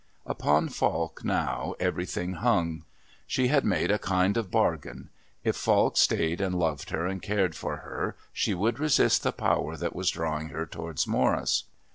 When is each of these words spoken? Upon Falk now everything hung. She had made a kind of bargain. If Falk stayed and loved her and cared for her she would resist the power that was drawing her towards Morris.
Upon 0.25 0.67
Falk 0.69 1.23
now 1.23 1.75
everything 1.79 2.33
hung. 2.33 2.85
She 3.27 3.49
had 3.49 3.63
made 3.63 3.91
a 3.91 3.99
kind 3.99 4.35
of 4.35 4.49
bargain. 4.49 5.11
If 5.43 5.55
Falk 5.55 5.95
stayed 5.95 6.41
and 6.41 6.57
loved 6.57 6.89
her 6.89 7.05
and 7.05 7.21
cared 7.21 7.53
for 7.55 7.75
her 7.77 8.15
she 8.33 8.55
would 8.55 8.79
resist 8.79 9.21
the 9.21 9.31
power 9.31 9.77
that 9.77 9.95
was 9.95 10.09
drawing 10.09 10.49
her 10.49 10.65
towards 10.65 11.05
Morris. 11.05 11.65